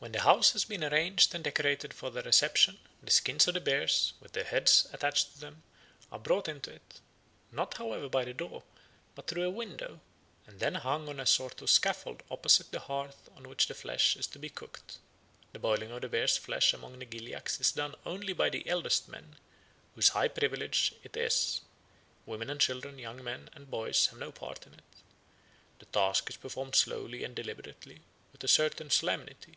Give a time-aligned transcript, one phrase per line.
[0.00, 3.60] When the house has been arranged and decorated for their reception, the skins of the
[3.60, 5.64] bears, with their heads attached to them,
[6.12, 7.00] are brought into it,
[7.50, 8.62] not, however, by the door,
[9.16, 9.98] but through a window,
[10.46, 14.14] and then hung on a sort of scaffold opposite the hearth on which the flesh
[14.14, 14.98] is to be cooked.
[15.52, 19.08] The boiling of the bears' flesh among the Gilyaks is done only by the oldest
[19.08, 19.34] men,
[19.96, 21.62] whose high privilege it is;
[22.24, 24.84] women and children, young men and boys have no part in it.
[25.80, 29.56] The task is performed slowly and deliberately, with a certain solemnity.